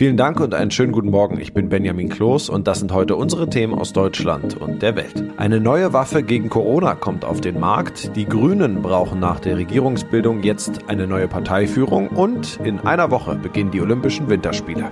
[0.00, 1.38] Vielen Dank und einen schönen guten Morgen.
[1.38, 5.22] Ich bin Benjamin Kloß und das sind heute unsere Themen aus Deutschland und der Welt.
[5.36, 8.16] Eine neue Waffe gegen Corona kommt auf den Markt.
[8.16, 13.72] Die Grünen brauchen nach der Regierungsbildung jetzt eine neue Parteiführung und in einer Woche beginnen
[13.72, 14.90] die Olympischen Winterspiele.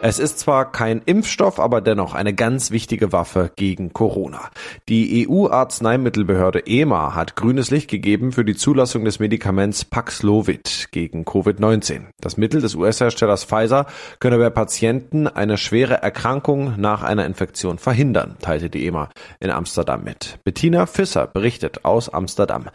[0.00, 4.48] Es ist zwar kein Impfstoff, aber dennoch eine ganz wichtige Waffe gegen Corona.
[4.88, 12.02] Die EU-Arzneimittelbehörde EMA hat grünes Licht gegeben für die Zulassung des Medikaments Paxlovid gegen Covid-19.
[12.20, 13.86] Das Mittel des US-Herstellers Pfizer
[14.20, 19.08] könne bei Patienten eine schwere Erkrankung nach einer Infektion verhindern, teilte die EMA
[19.40, 20.38] in Amsterdam mit.
[20.44, 22.66] Bettina Fisser berichtet aus Amsterdam.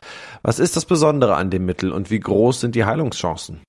[0.42, 3.62] Was ist das Besondere an dem Mittel und wie groß sind die Heilungschancen?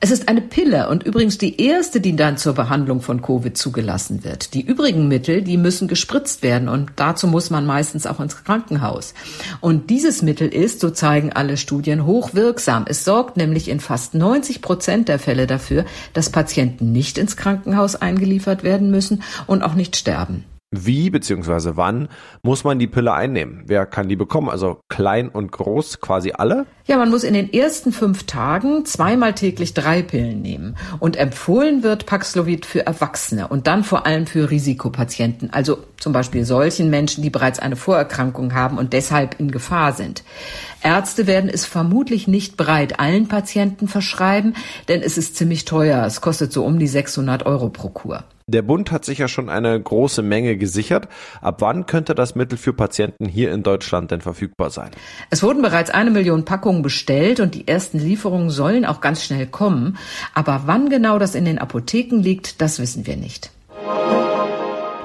[0.00, 4.22] Es ist eine Pille und übrigens die erste, die dann zur Behandlung von Covid zugelassen
[4.22, 4.54] wird.
[4.54, 9.12] Die übrigen Mittel, die müssen gespritzt werden und dazu muss man meistens auch ins Krankenhaus.
[9.60, 12.84] Und dieses Mittel ist, so zeigen alle Studien, hochwirksam.
[12.88, 17.96] Es sorgt nämlich in fast 90 Prozent der Fälle dafür, dass Patienten nicht ins Krankenhaus
[17.96, 20.44] eingeliefert werden müssen und auch nicht sterben.
[20.70, 21.72] Wie bzw.
[21.76, 22.08] wann
[22.42, 23.62] muss man die Pille einnehmen?
[23.64, 24.50] Wer kann die bekommen?
[24.50, 26.66] Also klein und groß, quasi alle?
[26.84, 30.76] Ja, man muss in den ersten fünf Tagen zweimal täglich drei Pillen nehmen.
[30.98, 36.44] Und empfohlen wird Paxlovid für Erwachsene und dann vor allem für Risikopatienten, also zum Beispiel
[36.44, 40.22] solchen Menschen, die bereits eine Vorerkrankung haben und deshalb in Gefahr sind.
[40.82, 44.54] Ärzte werden es vermutlich nicht bereit allen Patienten verschreiben,
[44.88, 46.04] denn es ist ziemlich teuer.
[46.04, 48.24] Es kostet so um die 600 Euro pro Kur.
[48.48, 51.06] Der Bund hat sich ja schon eine große Menge gesichert.
[51.42, 54.90] Ab wann könnte das Mittel für Patienten hier in Deutschland denn verfügbar sein?
[55.28, 59.46] Es wurden bereits eine Million Packungen bestellt und die ersten Lieferungen sollen auch ganz schnell
[59.46, 59.98] kommen.
[60.32, 63.50] Aber wann genau das in den Apotheken liegt, das wissen wir nicht.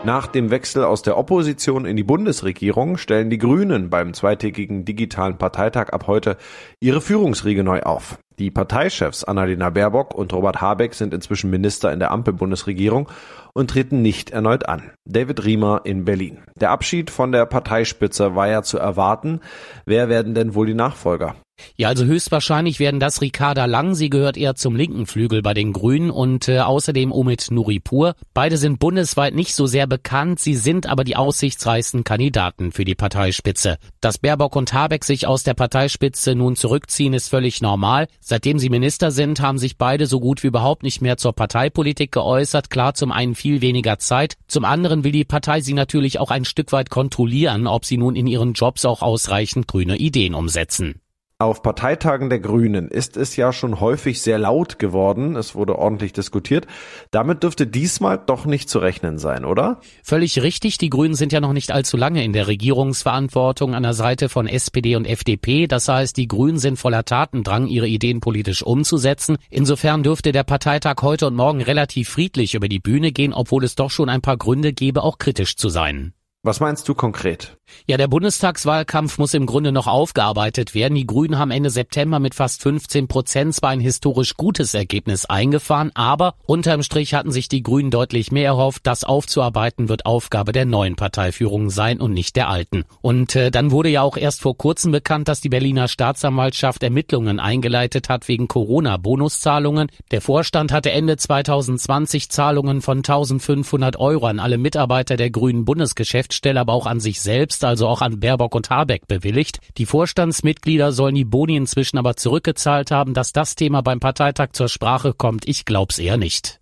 [0.05, 5.37] Nach dem Wechsel aus der Opposition in die Bundesregierung stellen die Grünen beim zweitägigen digitalen
[5.37, 6.35] Parteitag ab heute
[6.81, 8.19] ihre Führungsriege neu auf.
[8.37, 13.07] Die Parteichefs Annalena Baerbock und Robert Habeck sind inzwischen Minister in der Ampel-Bundesregierung
[13.53, 14.91] und treten nicht erneut an.
[15.05, 16.39] David Riemer in Berlin.
[16.59, 19.39] Der Abschied von der Parteispitze war ja zu erwarten.
[19.85, 21.35] Wer werden denn wohl die Nachfolger?
[21.75, 25.73] Ja, also höchstwahrscheinlich werden das Ricarda Lang, sie gehört eher zum linken Flügel bei den
[25.73, 28.15] Grünen und äh, außerdem Omid Nuripur.
[28.33, 32.95] Beide sind bundesweit nicht so sehr bekannt, sie sind aber die aussichtsreichsten Kandidaten für die
[32.95, 33.77] Parteispitze.
[34.01, 38.07] Dass Baerbock und Habeck sich aus der Parteispitze nun zurückziehen, ist völlig normal.
[38.19, 42.11] Seitdem sie Minister sind, haben sich beide so gut wie überhaupt nicht mehr zur Parteipolitik
[42.11, 42.69] geäußert.
[42.69, 46.45] Klar, zum einen viel weniger Zeit, zum anderen will die Partei sie natürlich auch ein
[46.45, 51.01] Stück weit kontrollieren, ob sie nun in ihren Jobs auch ausreichend grüne Ideen umsetzen.
[51.39, 55.35] Auf Parteitagen der Grünen ist es ja schon häufig sehr laut geworden.
[55.35, 56.67] Es wurde ordentlich diskutiert.
[57.11, 59.81] Damit dürfte diesmal doch nicht zu rechnen sein, oder?
[60.03, 60.77] Völlig richtig.
[60.77, 64.47] Die Grünen sind ja noch nicht allzu lange in der Regierungsverantwortung an der Seite von
[64.47, 65.67] SPD und FDP.
[65.67, 69.37] Das heißt, die Grünen sind voller Tatendrang, ihre Ideen politisch umzusetzen.
[69.49, 73.75] Insofern dürfte der Parteitag heute und morgen relativ friedlich über die Bühne gehen, obwohl es
[73.75, 76.13] doch schon ein paar Gründe gäbe, auch kritisch zu sein.
[76.45, 77.57] Was meinst du konkret?
[77.87, 80.95] Ja, der Bundestagswahlkampf muss im Grunde noch aufgearbeitet werden.
[80.95, 85.91] Die Grünen haben Ende September mit fast 15 Prozent zwar ein historisch gutes Ergebnis eingefahren,
[85.93, 88.85] aber unterm Strich hatten sich die Grünen deutlich mehr erhofft.
[88.85, 92.83] Das aufzuarbeiten wird Aufgabe der neuen Parteiführung sein und nicht der alten.
[93.01, 97.39] Und äh, dann wurde ja auch erst vor kurzem bekannt, dass die Berliner Staatsanwaltschaft Ermittlungen
[97.39, 99.87] eingeleitet hat wegen Corona-Bonuszahlungen.
[100.11, 106.32] Der Vorstand hatte Ende 2020 Zahlungen von 1500 Euro an alle Mitarbeiter der Grünen Bundesgeschäfte
[106.33, 109.59] Geschäftsstelle, aber auch an sich selbst, also auch an Baerbock und Habeck bewilligt.
[109.77, 113.13] Die Vorstandsmitglieder sollen die Boni inzwischen aber zurückgezahlt haben.
[113.13, 116.59] Dass das Thema beim Parteitag zur Sprache kommt, ich glaub's eher nicht.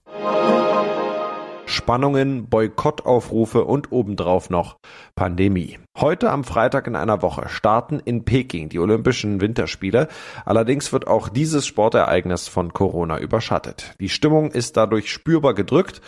[1.65, 4.77] Spannungen, Boykottaufrufe und obendrauf noch
[5.15, 5.79] Pandemie.
[5.97, 10.09] Heute am Freitag in einer Woche starten in Peking die Olympischen Winterspiele.
[10.43, 13.95] Allerdings wird auch dieses Sportereignis von Corona überschattet.
[14.01, 16.01] Die Stimmung ist dadurch spürbar gedrückt.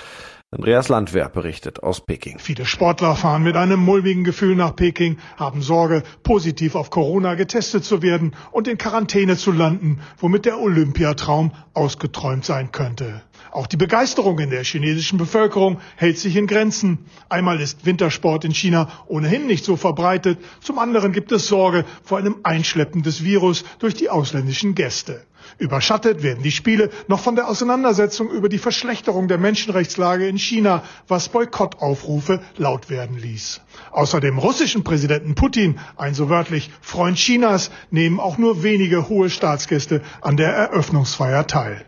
[0.53, 2.37] Andreas Landwehr berichtet aus Peking.
[2.37, 7.83] Viele Sportler fahren mit einem mulmigen Gefühl nach Peking, haben Sorge, positiv auf Corona getestet
[7.83, 13.23] zu werden und in Quarantäne zu landen, womit der Olympiatraum ausgeträumt sein könnte.
[13.51, 16.99] Auch die Begeisterung in der chinesischen Bevölkerung hält sich in Grenzen.
[17.29, 22.19] Einmal ist Wintersport in China ohnehin nicht so verbreitet, zum anderen gibt es Sorge vor
[22.19, 25.25] einem Einschleppen des Virus durch die ausländischen Gäste.
[25.57, 30.83] Überschattet werden die Spiele noch von der Auseinandersetzung über die Verschlechterung der Menschenrechtslage in China,
[31.07, 33.61] was Boykottaufrufe laut werden ließ.
[33.91, 39.29] Außer dem russischen Präsidenten Putin, ein so wörtlich Freund Chinas, nehmen auch nur wenige hohe
[39.29, 41.85] Staatsgäste an der Eröffnungsfeier teil.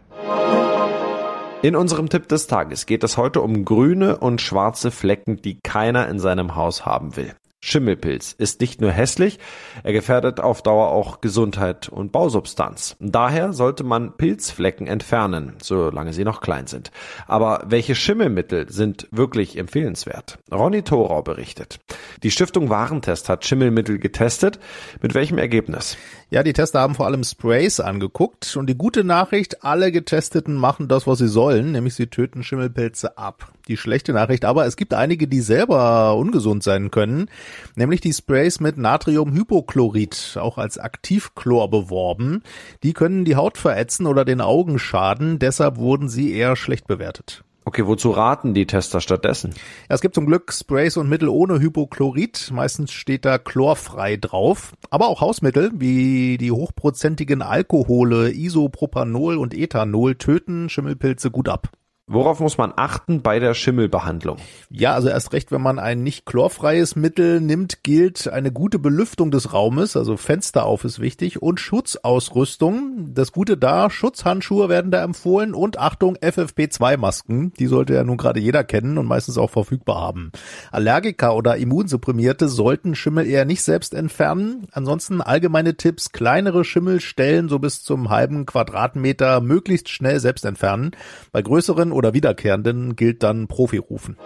[1.62, 6.08] In unserem Tipp des Tages geht es heute um grüne und schwarze Flecken, die keiner
[6.10, 7.34] in seinem Haus haben will.
[7.66, 9.40] Schimmelpilz ist nicht nur hässlich,
[9.82, 12.96] er gefährdet auf Dauer auch Gesundheit und Bausubstanz.
[13.00, 16.92] Daher sollte man Pilzflecken entfernen, solange sie noch klein sind.
[17.26, 20.38] Aber welche Schimmelmittel sind wirklich empfehlenswert?
[20.52, 21.80] Ronny Thorau berichtet.
[22.22, 24.60] Die Stiftung Warentest hat Schimmelmittel getestet.
[25.02, 25.98] Mit welchem Ergebnis?
[26.30, 30.88] Ja, die Tester haben vor allem Sprays angeguckt und die gute Nachricht, alle Getesteten machen
[30.88, 33.54] das, was sie sollen, nämlich sie töten Schimmelpilze ab.
[33.68, 37.30] Die schlechte Nachricht aber, es gibt einige, die selber ungesund sein können,
[37.76, 42.44] nämlich die Sprays mit Natriumhypochlorid, auch als Aktivchlor beworben.
[42.84, 47.44] Die können die Haut verätzen oder den Augen schaden, deshalb wurden sie eher schlecht bewertet.
[47.68, 49.50] Okay, wozu raten die Tester stattdessen?
[49.90, 52.52] Ja, es gibt zum Glück Sprays und Mittel ohne Hypochlorid.
[52.54, 54.76] Meistens steht da chlorfrei drauf.
[54.92, 61.72] Aber auch Hausmittel wie die hochprozentigen Alkohole Isopropanol und Ethanol töten Schimmelpilze gut ab.
[62.08, 64.38] Worauf muss man achten bei der Schimmelbehandlung?
[64.70, 69.32] Ja, also erst recht, wenn man ein nicht chlorfreies Mittel nimmt, gilt eine gute Belüftung
[69.32, 73.16] des Raumes, also Fenster auf ist wichtig und Schutzausrüstung.
[73.16, 77.54] Das Gute da, Schutzhandschuhe werden da empfohlen und Achtung, FFP2-Masken.
[77.58, 80.32] Die sollte ja nun gerade jeder kennen und meistens auch verfügbar haben.
[80.72, 84.68] Allergiker oder Immunsupprimierte sollten Schimmel eher nicht selbst entfernen.
[84.74, 90.92] Ansonsten allgemeine Tipps, kleinere Schimmelstellen so bis zum halben Quadratmeter möglichst schnell selbst entfernen.
[91.32, 94.18] Bei größeren oder Wiederkehrenden gilt dann Profi rufen.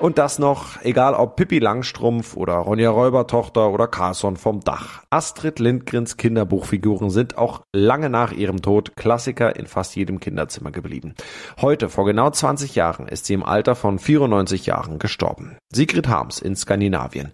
[0.00, 5.02] Und das noch, egal ob Pippi Langstrumpf oder Ronja Räubertochter oder Carson vom Dach.
[5.10, 11.14] Astrid Lindgrens Kinderbuchfiguren sind auch lange nach ihrem Tod Klassiker in fast jedem Kinderzimmer geblieben.
[11.60, 15.58] Heute, vor genau 20 Jahren, ist sie im Alter von 94 Jahren gestorben.
[15.70, 17.32] Sigrid Harms in Skandinavien.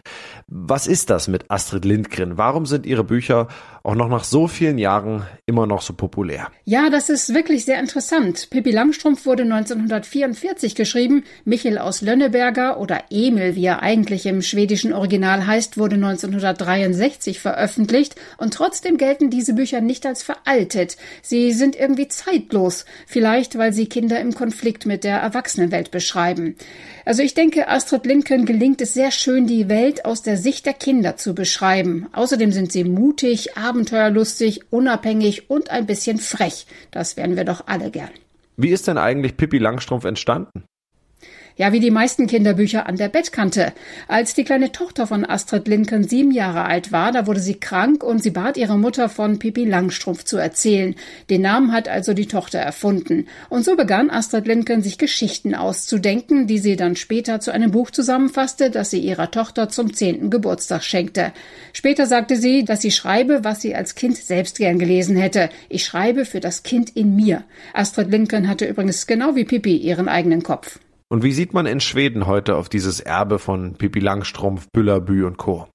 [0.49, 2.37] Was ist das mit Astrid Lindgren?
[2.37, 3.47] Warum sind ihre Bücher
[3.85, 6.49] auch noch nach so vielen Jahren immer noch so populär?
[6.65, 8.51] Ja, das ist wirklich sehr interessant.
[8.51, 11.23] Pippi Langstrumpf wurde 1944 geschrieben.
[11.45, 12.01] Michel aus
[12.57, 18.17] Lönneberger oder Emil, wie er eigentlich im schwedischen Original heißt, wurde 1963 veröffentlicht.
[18.39, 20.97] Und trotzdem gelten diese Bücher nicht als veraltet.
[21.23, 22.85] Sie sind irgendwie zeitlos.
[23.07, 26.57] Vielleicht, weil sie Kinder im Konflikt mit der Erwachsenenwelt beschreiben.
[27.05, 30.75] Also ich denke, Astrid Lindgren gelingt es sehr schön, die Welt aus der Sicht der
[30.75, 32.09] Kinder zu beschreiben.
[32.13, 36.67] Außerdem sind sie mutig, abenteuerlustig, unabhängig und ein bisschen frech.
[36.91, 38.11] Das wären wir doch alle gern.
[38.57, 40.65] Wie ist denn eigentlich Pippi Langstrumpf entstanden?
[41.59, 43.73] Ja, wie die meisten Kinderbücher an der Bettkante.
[44.09, 48.05] Als die kleine Tochter von Astrid Lindgren sieben Jahre alt war, da wurde sie krank
[48.05, 50.95] und sie bat ihre Mutter von Pippi Langstrumpf zu erzählen.
[51.31, 53.27] Den Namen hat also die Tochter erfunden.
[53.49, 57.91] Und so begann Astrid Lindgren sich Geschichten auszudenken, die sie dann später zu einem Buch
[57.91, 61.33] zusammenfasste, das sie ihrer Tochter zum zehnten Geburtstag schenkte.
[61.73, 65.49] Später sagte sie, dass sie schreibe, was sie als Kind selbst gern gelesen hätte.
[65.71, 67.45] Ich schreibe für das Kind in mir.
[67.73, 70.81] Astrid Lindgren hatte übrigens genau wie Pippi ihren eigenen Kopf.
[71.09, 75.37] Und wie sieht man in Schweden heute auf dieses Erbe von Pippi Langstrumpf, Büllerbü und
[75.37, 75.69] Co.?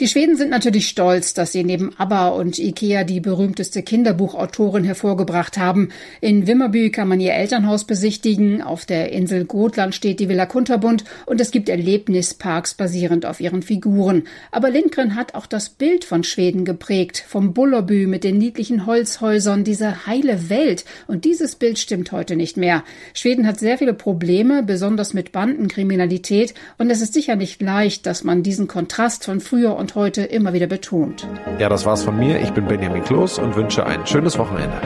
[0.00, 5.58] Die Schweden sind natürlich stolz, dass sie neben ABBA und Ikea die berühmteste Kinderbuchautorin hervorgebracht
[5.58, 5.88] haben.
[6.20, 11.02] In Wimmerby kann man ihr Elternhaus besichtigen, auf der Insel Gotland steht die Villa Kunterbund
[11.26, 14.28] und es gibt Erlebnisparks basierend auf ihren Figuren.
[14.52, 19.64] Aber Lindgren hat auch das Bild von Schweden geprägt, vom Bullerby mit den niedlichen Holzhäusern,
[19.64, 20.84] diese heile Welt.
[21.08, 22.84] Und dieses Bild stimmt heute nicht mehr.
[23.14, 28.22] Schweden hat sehr viele Probleme, besonders mit Bandenkriminalität und es ist sicher nicht leicht, dass
[28.22, 31.26] man diesen Kontrast von früher und heute immer wieder betont.
[31.58, 32.40] Ja, das war's von mir.
[32.40, 34.76] Ich bin Benjamin Kloß und wünsche ein schönes Wochenende.